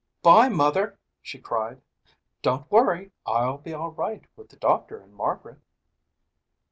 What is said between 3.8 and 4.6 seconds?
right with the